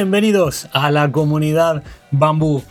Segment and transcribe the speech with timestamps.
[0.00, 2.62] Bienvenidos a la comunidad Bambú.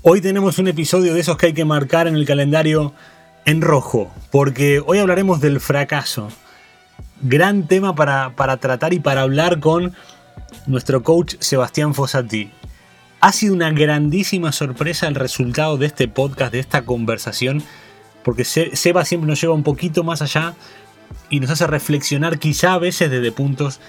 [0.00, 2.94] Hoy tenemos un episodio de esos que hay que marcar en el calendario
[3.44, 6.30] en rojo, porque hoy hablaremos del fracaso.
[7.20, 9.92] Gran tema para, para tratar y para hablar con
[10.66, 12.50] nuestro coach Sebastián Fossati.
[13.20, 17.62] Ha sido una grandísima sorpresa el resultado de este podcast, de esta conversación,
[18.22, 20.54] porque Seba siempre nos lleva un poquito más allá
[21.28, 23.80] y nos hace reflexionar quizá a veces desde puntos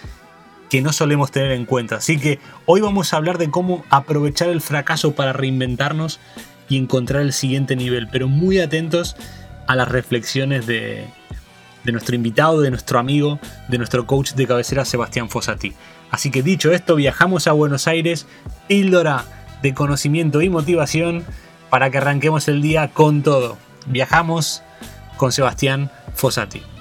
[0.69, 1.97] que no solemos tener en cuenta.
[1.97, 6.19] Así que hoy vamos a hablar de cómo aprovechar el fracaso para reinventarnos
[6.69, 9.15] y encontrar el siguiente nivel, pero muy atentos
[9.67, 11.07] a las reflexiones de,
[11.85, 15.73] nuestro invitado, de nuestro amigo, de nuestro coach de cabecera Sebastián Fossati.
[16.12, 18.27] Así que dicho esto, viajamos a Buenos Aires,
[18.68, 19.25] píldora
[19.62, 21.23] de conocimiento y motivación
[21.70, 23.57] para que arranquemos el día con todo.
[23.87, 24.63] Viajamos
[25.18, 26.74] con Sebastián Fossati.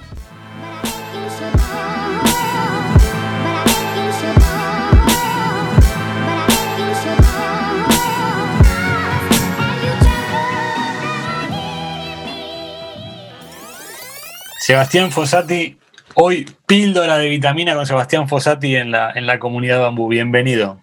[14.65, 15.79] Sebastián Fossati,
[16.15, 20.09] hoy píldora de vitamina con Sebastián Fossati en la, en la comunidad Bambú.
[20.09, 20.81] Bienvenido.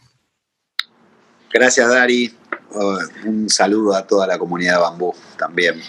[1.51, 2.31] Gracias, Dari.
[2.75, 5.81] Oh, un saludo a toda la comunidad Bambú también.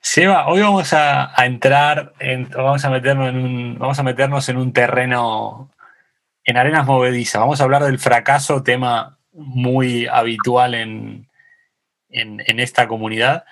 [0.00, 4.56] Seba, hoy vamos a, entrar, en, vamos, a meternos en un, vamos a meternos en
[4.58, 5.72] un terreno,
[6.44, 7.40] en arenas movedizas.
[7.40, 11.28] Vamos a hablar del fracaso, tema muy habitual en,
[12.08, 13.42] en esta comunidad.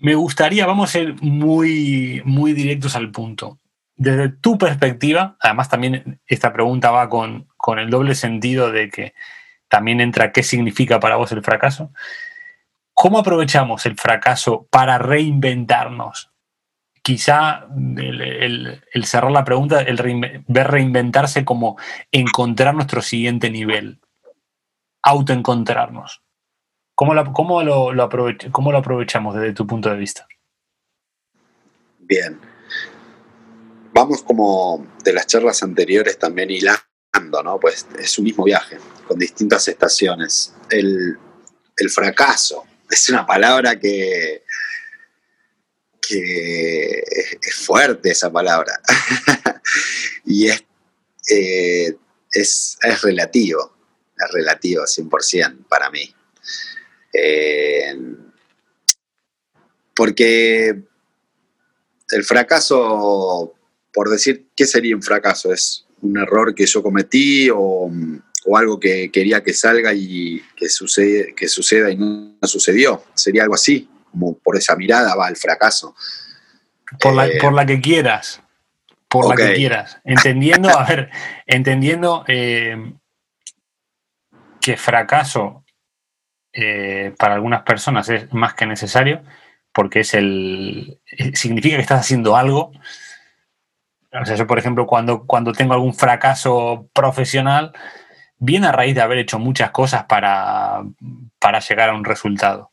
[0.00, 3.58] Me gustaría, vamos a ser muy, muy directos al punto.
[3.96, 9.14] Desde tu perspectiva, además también esta pregunta va con, con el doble sentido de que
[9.68, 11.92] también entra qué significa para vos el fracaso.
[12.94, 16.30] ¿Cómo aprovechamos el fracaso para reinventarnos?
[17.02, 21.78] Quizá el, cerrar la pregunta, el ver reinventarse como
[22.10, 24.00] encontrar nuestro siguiente nivel,
[25.02, 26.22] autoencontrarnos.
[27.00, 30.28] ¿Cómo, lo, cómo lo aprovechamos desde tu punto de vista?
[31.98, 32.38] Bien.
[33.94, 37.58] Vamos como de las charlas anteriores también hilando, ¿no?
[37.58, 38.76] Pues es un mismo viaje,
[39.08, 40.52] con distintas estaciones.
[40.68, 41.18] El,
[41.88, 44.44] fracaso es una palabra que,
[46.06, 47.02] que
[47.40, 48.78] es fuerte esa palabra.
[50.26, 50.64] y es,
[51.30, 51.96] eh,
[52.30, 53.74] es, es relativo,
[54.18, 56.14] es relativo 100% para mí.
[57.12, 57.96] Eh,
[59.94, 60.82] porque
[62.10, 63.54] el fracaso,
[63.92, 65.52] por decir, ¿qué sería un fracaso?
[65.52, 67.90] ¿Es un error que yo cometí o,
[68.56, 73.04] algo que quería que salga y que, sucede, que suceda y no sucedió?
[73.14, 73.88] ¿Sería algo así?
[74.10, 75.94] Como por esa mirada va el fracaso.
[76.98, 78.40] Por, la, por la que quieras.
[79.08, 79.98] Por la que quieras.
[80.04, 81.10] Entendiendo, a ver,
[81.46, 82.94] entendiendo eh,
[84.60, 85.64] que fracaso
[86.52, 89.22] eh, para algunas personas es más que necesario
[89.72, 92.72] porque es el eh, significa que estás haciendo algo.
[94.12, 97.72] O sea, yo, por ejemplo, cuando, cuando tengo algún fracaso profesional,
[98.38, 100.82] viene a raíz de haber hecho muchas cosas para,
[101.38, 102.72] para llegar a un resultado.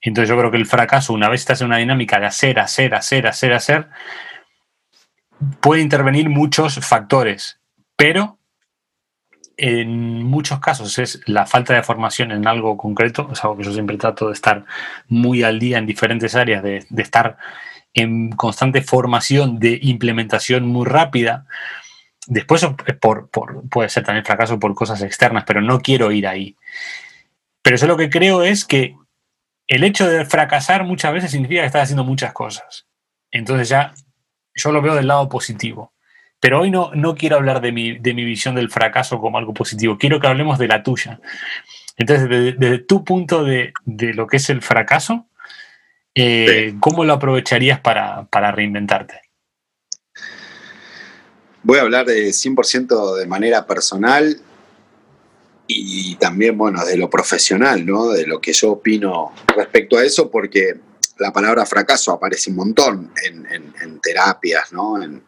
[0.00, 2.94] Entonces yo creo que el fracaso, una vez estás en una dinámica de hacer, hacer,
[2.94, 3.88] hacer, hacer, hacer,
[5.60, 7.60] puede intervenir muchos factores,
[7.96, 8.37] pero
[9.58, 13.72] en muchos casos es la falta de formación en algo concreto, es algo que yo
[13.72, 14.64] siempre trato de estar
[15.08, 17.36] muy al día en diferentes áreas, de, estar
[17.92, 21.44] en constante formación de implementación muy rápida.
[22.28, 22.64] Después
[23.00, 23.28] por,
[23.68, 26.56] puede ser también fracaso por cosas externas, pero no quiero ir ahí.
[27.60, 28.94] Pero eso lo que creo es que
[29.66, 32.86] el hecho de fracasar muchas veces significa que estás haciendo muchas cosas.
[33.32, 33.92] Entonces ya
[34.54, 35.92] yo lo veo del lado positivo.
[36.40, 40.20] Pero hoy no, no quiero hablar de mi, visión del fracaso como algo positivo, quiero
[40.20, 41.20] que hablemos de la tuya.
[41.96, 45.26] Entonces, desde, tu punto de, lo que es el fracaso,
[46.14, 49.20] eh, ¿cómo lo aprovecharías para, reinventarte?
[51.64, 54.40] Voy a hablar de 100% de manera personal
[55.66, 58.10] y también, bueno, de lo profesional, ¿no?
[58.10, 60.76] De lo que yo opino respecto a eso, porque
[61.18, 65.02] la palabra fracaso aparece un montón en, en terapias, ¿no?
[65.02, 65.22] En,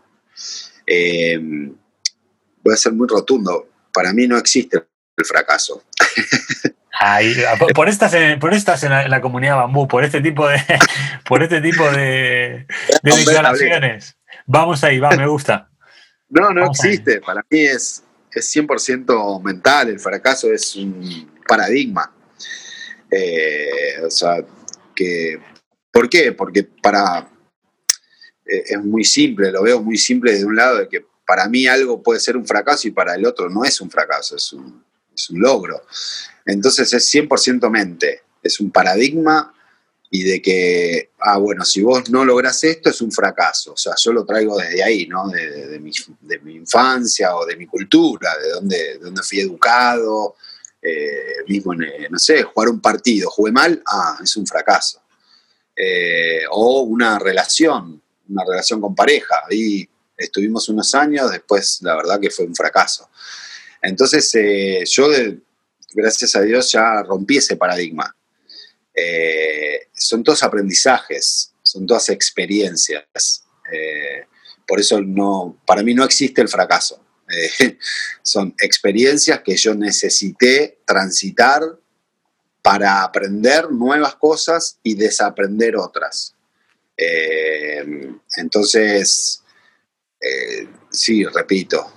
[0.93, 4.85] eh, voy a ser muy rotundo, para mí no existe
[5.17, 5.85] el fracaso.
[7.75, 10.61] por estas en, por estas en la, comunidad bambú, por este tipo de,
[11.29, 12.67] por este tipo de,
[13.05, 14.17] declaraciones.
[14.47, 15.71] Vamos ahí, va, me gusta.
[16.29, 17.21] No, no existe.
[17.21, 18.03] Para mí es,
[18.33, 19.91] es 100% mental.
[19.91, 22.13] El fracaso es un paradigma.
[23.11, 24.45] Eh, o sea,
[24.95, 25.41] que.
[25.93, 26.33] ¿Por qué?
[26.33, 27.29] Porque para,
[28.67, 32.03] es muy simple, lo veo muy simple de un lado, de que para mí algo
[32.03, 35.31] puede ser un fracaso y para el otro no es un fracaso, es un, es
[35.31, 35.83] un logro.
[36.45, 39.55] Entonces es 100% mente, es un paradigma
[40.11, 43.75] y de que, ah, bueno, si vos no lográs esto es un fracaso.
[43.75, 45.29] O sea, yo lo traigo desde ahí, ¿no?
[45.29, 50.35] De, mi, infancia o de mi cultura, de donde, donde fui educado,
[50.83, 55.01] eh, mismo, no sé, jugar un partido, jugué mal, ah, es un fracaso.
[55.77, 62.21] Eh, o una relación, una relación con pareja, ahí estuvimos unos años, después la verdad
[62.21, 63.09] que fue un fracaso.
[63.83, 65.09] Entonces, eh, yo,
[65.93, 68.15] gracias a Dios, ya rompí ese paradigma
[68.95, 73.05] eh, son todos aprendizajes, son todas experiencias.
[73.73, 74.27] Eh,
[74.67, 77.05] por eso no, para mí no existe el fracaso.
[78.23, 81.63] Son experiencias que yo necesité transitar
[82.61, 86.35] para aprender nuevas cosas y desaprender otras.
[88.37, 89.43] Entonces,
[90.91, 91.93] sí, repito,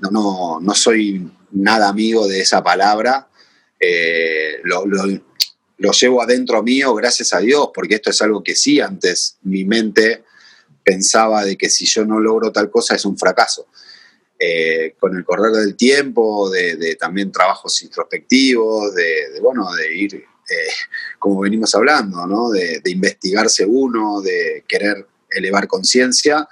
[0.00, 3.28] no, no, soy nada amigo de esa palabra.
[4.64, 9.64] lo, llevo adentro mío, gracias a Dios, porque esto es algo que sí antes mi
[9.64, 10.24] mente
[10.84, 13.66] pensaba de que si yo no logro tal cosa es un fracaso.
[14.38, 20.70] Eh, con el correr del tiempo, de, también trabajos introspectivos, de, bueno, de ir, eh,
[21.18, 22.50] como venimos hablando, ¿no?
[22.50, 26.46] de, investigarse uno, de querer elevar conciencia,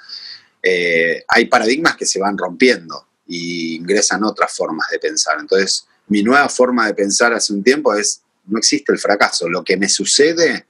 [0.62, 5.38] eh, hay paradigmas que se van rompiendo y ingresan otras formas de pensar.
[5.40, 9.48] Entonces, mi nueva forma de pensar hace un tiempo es no existe el fracaso.
[9.48, 10.66] Lo que me sucede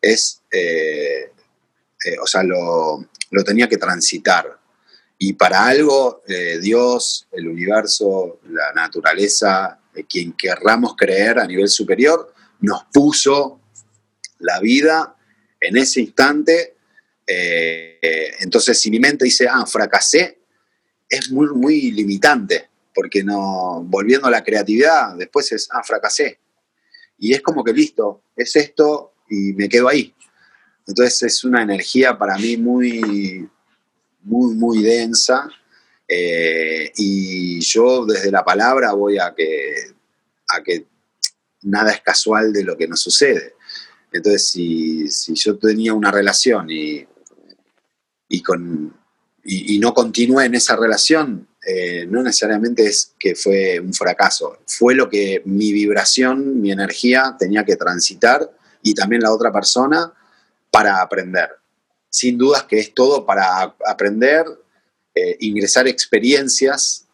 [0.00, 1.32] es, eh,
[2.04, 3.06] eh, o sea, lo,
[3.44, 4.58] tenía que transitar.
[5.18, 6.22] Y para algo,
[6.60, 13.60] Dios, el universo, la naturaleza, quien querramos creer a nivel superior, nos puso
[14.38, 15.16] la vida
[15.60, 16.76] en ese instante.
[17.26, 20.38] entonces, si mi mente dice, ah, fracasé,
[21.08, 26.40] es muy, muy limitante, porque no, volviendo a la creatividad, después es, ah, fracasé
[27.18, 30.14] y es como que listo, es esto y me quedo ahí.
[30.86, 33.48] Entonces es una energía para mí muy,
[34.22, 35.48] muy, muy densa.
[36.08, 39.92] Eh, y yo desde la palabra voy a que,
[40.48, 40.86] a que
[41.62, 43.54] nada es casual de lo que nos sucede.
[44.12, 47.06] Entonces, si, yo tenía una relación y,
[48.28, 48.96] y, con,
[49.44, 54.94] y no continué en esa relación, eh, no necesariamente es que fue un fracaso, fue
[54.94, 58.48] lo que mi vibración, mi energía tenía que transitar
[58.82, 60.12] y también la otra persona
[60.70, 61.50] para aprender.
[62.08, 64.46] Sin dudas que es todo para aprender,
[65.18, 67.06] eh, ingresar experiencias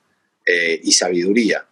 [0.45, 1.65] eh, y sabiduría.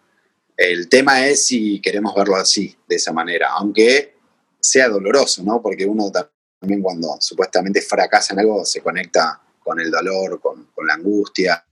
[0.55, 4.15] El tema es si queremos verlo así, de esa manera, aunque
[4.57, 5.61] sea doloroso, ¿no?
[5.61, 6.09] Porque uno
[6.57, 11.65] también cuando supuestamente fracasa en algo se conecta con el dolor, con, la angustia,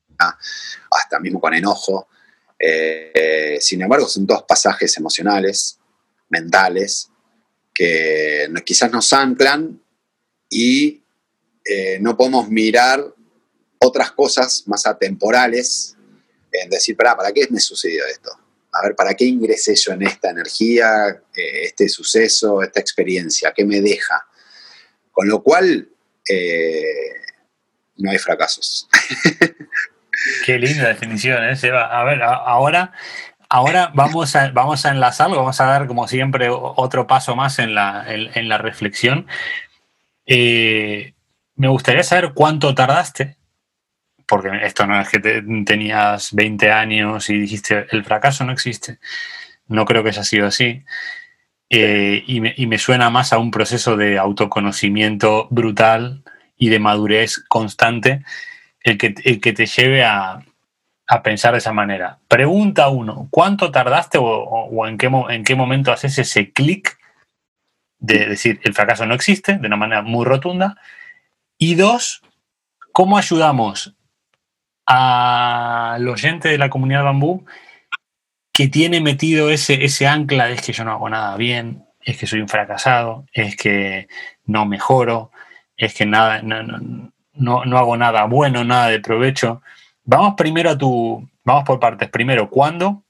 [0.92, 2.10] hasta mismo con enojo.
[2.60, 5.80] Eh, sin embargo, son dos pasajes emocionales,
[6.28, 7.10] mentales,
[7.74, 9.82] que quizás nos anclan
[10.50, 11.02] y
[12.02, 13.14] no podemos mirar
[13.80, 15.96] otras cosas más atemporales
[16.52, 18.32] en decir, ¿para, ¿para qué me sucedió esto?
[18.72, 23.54] A ver, ¿para qué ingresé yo en esta energía, eh, este suceso, esta experiencia?
[23.56, 24.28] ¿Qué me deja?
[25.12, 25.90] Con lo cual,
[27.98, 28.88] no hay fracasos.
[30.46, 31.86] Qué linda definición, ¿eh, Seba?
[31.86, 32.94] A ver, ahora,
[33.50, 37.76] ahora vamos, a, vamos a enlazarlo, vamos a dar, como siempre, otro paso más en
[37.76, 39.28] la, en, la reflexión.
[40.26, 41.14] Eh,
[41.56, 43.38] me gustaría saber cuánto tardaste,
[44.30, 49.00] porque esto no es que tenías 20 años y dijiste, el fracaso no existe.
[49.68, 50.84] No creo que haya sido así.
[51.70, 56.24] Eh, y, me, y, me, suena más a un proceso de autoconocimiento brutal
[56.58, 58.24] y de madurez constante
[58.82, 60.44] el que, que te lleve a,
[61.24, 62.20] pensar de esa manera.
[62.28, 67.00] Pregunta uno, ¿cuánto tardaste o, en, qué, en qué momento haces ese clic
[67.98, 70.78] de decir el fracaso no existe de una manera muy rotunda?
[71.58, 72.22] Y dos,
[72.92, 73.96] ¿cómo ayudamos
[74.92, 77.46] al oyente de la comunidad bambú
[78.52, 82.18] que tiene metido ese, ese ancla de es que yo no hago nada bien, es
[82.18, 84.08] que soy un fracasado, es que
[84.46, 85.32] no mejoro,
[85.78, 86.64] es que nada, no,
[87.34, 89.62] no, hago nada bueno, nada de provecho.
[90.04, 92.10] Vamos primero a tu, vamos por partes.
[92.10, 93.04] Primero, ¿cuándo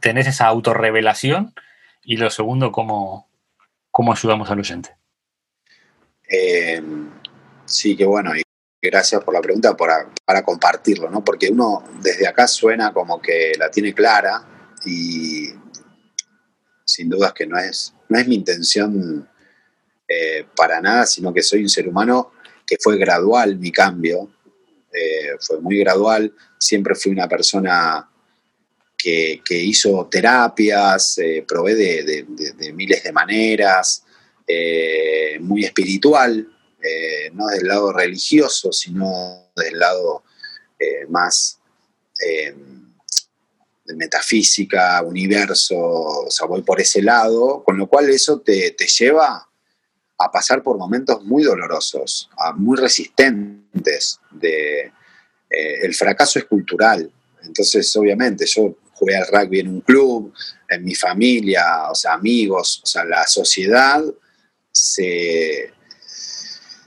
[0.00, 1.54] tenés esa autorrevelación?
[2.02, 3.28] Y lo segundo, ¿cómo,
[3.90, 4.96] cómo ayudamos al oyente?
[6.30, 6.82] Eh,
[7.66, 8.32] sí, que bueno,
[8.82, 11.24] gracias por la pregunta, para, para compartirlo, ¿no?
[11.24, 14.44] Porque uno desde acá suena como que la tiene clara
[14.84, 15.48] y
[16.84, 19.28] sin dudas que no es, no es mi intención
[20.08, 22.32] eh, para nada, sino que soy un ser humano
[22.66, 24.30] que fue gradual mi cambio.
[24.92, 28.08] eh, fue muy gradual, siempre fui una persona
[29.02, 34.04] que, hizo terapias, eh, probé de, miles de maneras,
[34.46, 36.48] eh, muy espiritual,
[37.32, 40.24] no del lado religioso, sino del lado
[41.08, 41.58] más
[43.86, 48.86] de metafísica, universo, o sea, voy por ese lado, con lo cual eso te, te
[48.86, 49.48] lleva
[50.18, 54.20] a pasar por momentos muy dolorosos, muy resistentes.
[54.30, 54.92] De,
[55.50, 57.10] eh, el fracaso es cultural.
[57.44, 60.32] Entonces, obviamente, yo jugué al rugby en un club,
[60.68, 64.02] en mi familia, o sea, amigos, o sea, la sociedad
[64.70, 65.72] se,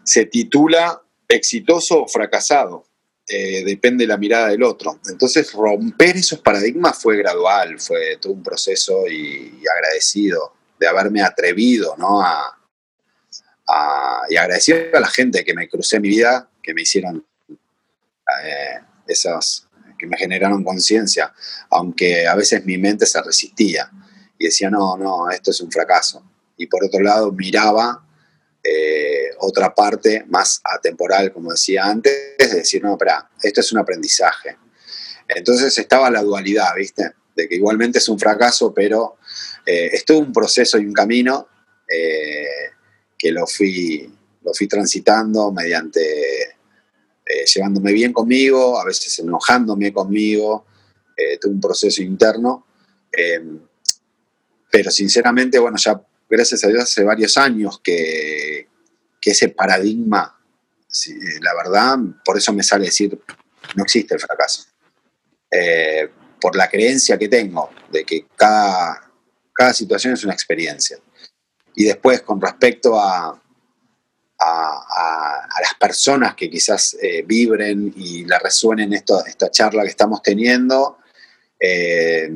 [0.06, 2.86] se titula exitoso o fracasado.
[3.28, 5.00] Eh, depende de la mirada del otro.
[5.10, 11.96] Entonces, romper esos paradigmas fue gradual, fue todo un proceso y, agradecido de haberme atrevido
[11.98, 12.22] ¿no?
[12.22, 12.56] a,
[14.30, 18.80] y agradecido a la gente que me crucé en mi vida, que me hicieron eh,
[19.08, 21.34] esas, que me generaron conciencia,
[21.72, 23.90] aunque a veces mi mente se resistía
[24.38, 26.24] y decía, no, no, esto es un fracaso.
[26.58, 28.06] Y por otro lado, miraba
[28.64, 29.05] eh,
[29.40, 34.58] otra parte más atemporal, como decía antes, de decir, no, espera, esto es un aprendizaje.
[35.28, 37.14] Entonces estaba la dualidad, ¿viste?
[37.36, 39.18] De que igualmente es un fracaso, pero
[39.66, 41.48] eh, es un proceso y un camino
[43.18, 44.12] que lo fui,
[44.44, 46.56] lo fui transitando mediante
[47.26, 50.68] eh, llevándome bien conmigo, a veces enojándome conmigo,
[51.18, 52.68] eh, tuve un proceso interno,
[53.12, 53.42] eh,
[54.70, 56.00] pero sinceramente, bueno, ya
[56.30, 58.68] gracias a Dios hace varios años que,
[59.26, 60.40] que ese paradigma,
[61.42, 63.20] la verdad, por eso me sale decir,
[63.76, 64.66] no existe el fracaso.
[66.40, 69.10] por la creencia que tengo de que cada,
[69.52, 71.00] cada situación es una experiencia.
[71.74, 73.42] Y después, con respecto a,
[74.40, 81.00] a, las personas que quizás eh, vibren y le resuenen esta charla que estamos teniendo,
[81.60, 82.30] eh,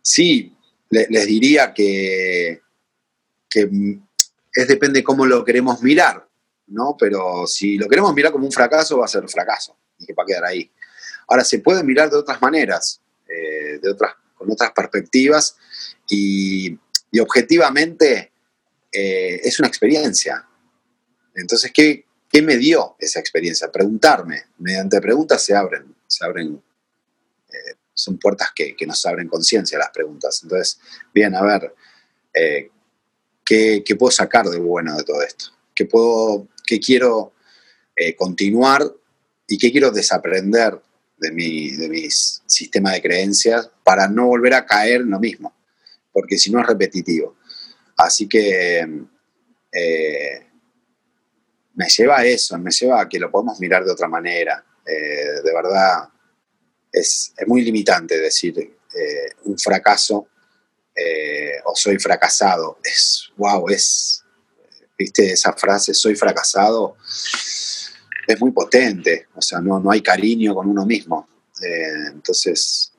[0.00, 0.56] sí,
[0.88, 2.62] les diría que,
[3.50, 3.68] que
[4.60, 6.26] es depende cómo lo queremos mirar,
[6.68, 6.96] ¿no?
[6.98, 10.14] Pero si lo queremos mirar como un fracaso, va a ser un fracaso y que
[10.14, 10.70] va a quedar ahí.
[11.28, 15.56] Ahora, se puede mirar de otras maneras, eh, de otras, con otras perspectivas
[16.08, 16.78] y
[17.10, 18.32] y objetivamente
[18.92, 20.46] eh, es una experiencia.
[21.34, 22.04] Entonces, ¿qué,
[22.42, 23.70] me dio esa experiencia?
[23.70, 24.44] Preguntarme.
[24.58, 26.62] Mediante preguntas se abren, se abren,
[27.48, 30.40] eh, son puertas que, nos abren conciencia las preguntas.
[30.42, 30.78] Entonces,
[31.12, 31.74] bien, a ver,
[33.50, 35.46] eh, ¿qué, puedo sacar de bueno de todo esto?
[35.74, 37.32] ¿Qué, puedo, qué quiero
[38.16, 38.84] continuar
[39.48, 40.80] y qué quiero desaprender
[41.16, 45.52] de mi, de mi sistema de creencias para no volver a caer en lo mismo?
[46.18, 47.36] porque si no es repetitivo.
[47.96, 48.80] Así que
[49.70, 50.46] eh,
[51.74, 54.64] me lleva a eso, me lleva a que lo podemos mirar de otra manera.
[54.84, 56.08] Eh, de verdad,
[56.90, 60.26] es, muy limitante decir eh, un fracaso
[61.64, 62.78] o soy fracasado.
[62.82, 64.24] Es, wow, es,
[64.98, 66.96] viste esa frase, soy fracasado,
[68.26, 71.28] es muy potente, o sea, no, no hay cariño con uno mismo.
[72.14, 72.92] entonces,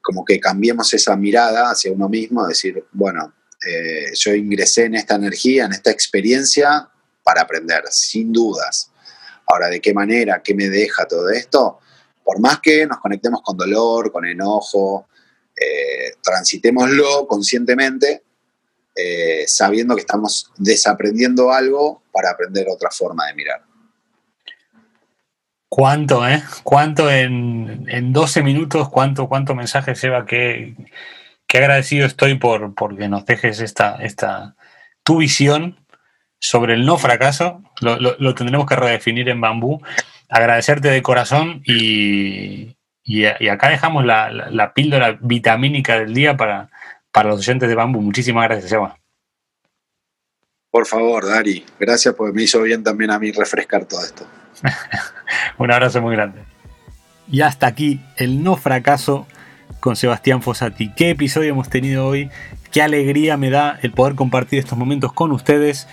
[0.00, 3.32] como que cambiemos esa mirada hacia uno mismo, decir, bueno,
[3.66, 6.88] eh, yo ingresé en esta energía, en esta experiencia
[7.22, 8.90] para aprender, sin dudas.
[9.46, 10.42] Ahora, ¿de qué manera?
[10.42, 11.78] ¿Qué me deja todo esto?
[12.24, 15.08] Por más que nos conectemos con dolor, con enojo,
[15.60, 18.22] eh, transitémoslo conscientemente,
[18.96, 23.62] eh, sabiendo que estamos desaprendiendo algo para aprender otra forma de mirar.
[25.68, 26.42] ¿Cuánto, eh?
[26.64, 28.88] ¿Cuánto en, en 12 minutos?
[28.88, 30.26] ¿Cuánto, mensaje lleva?
[30.26, 30.74] Qué,
[31.46, 34.56] qué agradecido estoy por, que nos dejes esta, esta,
[35.04, 35.78] tu visión
[36.40, 37.62] sobre el no fracaso.
[37.80, 39.80] Lo, tendremos que redefinir en bambú.
[40.28, 46.70] Agradecerte de corazón y, y, acá dejamos la, píldora vitamínica del día para,
[47.12, 48.00] para los oyentes de bambú.
[48.00, 48.96] Muchísimas gracias, Eva.
[50.70, 51.64] Por favor, Dari.
[51.78, 54.26] Gracias porque me hizo bien también a mí refrescar todo esto.
[55.58, 56.42] Un abrazo muy grande.
[57.30, 59.26] Y hasta aquí el no fracaso
[59.80, 60.92] con Sebastián Fossati.
[60.92, 62.30] ¿Qué episodio hemos tenido hoy?
[62.70, 65.88] Qué alegría me da el poder compartir estos momentos con ustedes.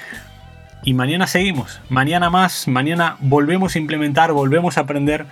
[0.83, 5.25] Y mañana seguimos, mañana más, mañana volvemos a implementar, volvemos a aprender,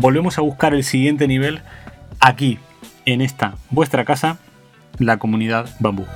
[0.00, 1.60] volvemos a buscar el siguiente nivel
[2.20, 2.58] aquí,
[3.04, 4.38] en esta, vuestra casa,
[4.98, 6.06] la comunidad bambú.